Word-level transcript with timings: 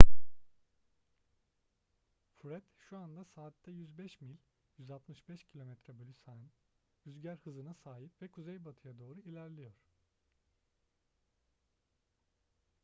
fred 2.39 2.61
şu 2.89 2.97
anda 2.97 3.23
saatte 3.25 3.71
105 3.71 4.21
mil 4.21 4.37
165 4.77 5.43
km/s 5.43 5.93
rüzgar 7.05 7.37
hızına 7.37 7.73
sahip 7.73 8.21
ve 8.21 8.27
kuzeybatıya 8.27 8.99
doğru 8.99 9.19
ilerliyor 9.21 9.73